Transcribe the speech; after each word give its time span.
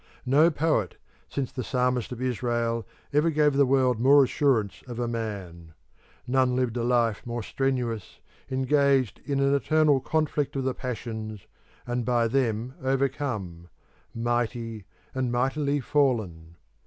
No 0.25 0.49
poet, 0.49 0.97
since 1.29 1.51
the 1.51 1.63
Psalmist 1.63 2.11
of 2.11 2.23
Israel, 2.23 2.87
ever 3.13 3.29
gave 3.29 3.53
the 3.53 3.67
world 3.67 3.99
more 3.99 4.23
assurance 4.23 4.81
of 4.87 4.97
a 4.97 5.07
man; 5.07 5.73
none 6.25 6.55
lived 6.55 6.75
a 6.75 6.83
life 6.83 7.21
more 7.23 7.43
strenuous, 7.43 8.19
engaged 8.49 9.21
in 9.25 9.39
an 9.39 9.53
eternal 9.53 9.99
conflict 9.99 10.55
of 10.55 10.63
the 10.63 10.73
passions, 10.73 11.45
and 11.85 12.03
by 12.03 12.27
them 12.27 12.73
overcome 12.81 13.69
'mighty 14.15 14.85
and 15.13 15.31
mightily 15.31 15.79
fallen.' 15.79 16.55